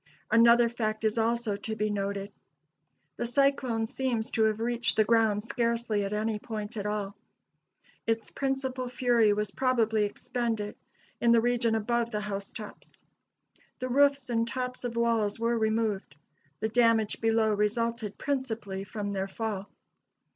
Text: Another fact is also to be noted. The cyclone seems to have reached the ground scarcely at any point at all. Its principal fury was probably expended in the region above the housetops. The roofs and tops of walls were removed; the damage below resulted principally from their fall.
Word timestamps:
Another 0.31 0.67
fact 0.67 1.03
is 1.03 1.19
also 1.19 1.55
to 1.57 1.75
be 1.75 1.91
noted. 1.91 2.31
The 3.17 3.25
cyclone 3.27 3.85
seems 3.85 4.31
to 4.31 4.45
have 4.45 4.59
reached 4.59 4.95
the 4.95 5.03
ground 5.03 5.43
scarcely 5.43 6.03
at 6.03 6.11
any 6.11 6.39
point 6.39 6.75
at 6.75 6.87
all. 6.87 7.15
Its 8.07 8.31
principal 8.31 8.89
fury 8.89 9.31
was 9.31 9.51
probably 9.51 10.05
expended 10.05 10.75
in 11.19 11.33
the 11.33 11.39
region 11.39 11.75
above 11.75 12.09
the 12.09 12.21
housetops. 12.21 13.03
The 13.77 13.89
roofs 13.89 14.31
and 14.31 14.47
tops 14.47 14.83
of 14.85 14.95
walls 14.95 15.39
were 15.39 15.55
removed; 15.55 16.15
the 16.61 16.69
damage 16.69 17.21
below 17.21 17.53
resulted 17.53 18.17
principally 18.17 18.83
from 18.83 19.11
their 19.13 19.27
fall. 19.27 19.69